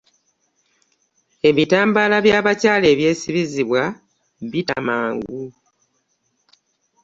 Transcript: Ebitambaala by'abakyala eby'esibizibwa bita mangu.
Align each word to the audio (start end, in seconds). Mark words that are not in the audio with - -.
Ebitambaala 1.49 2.17
by'abakyala 2.25 2.85
eby'esibizibwa 2.93 3.83
bita 4.51 4.77
mangu. 4.87 5.41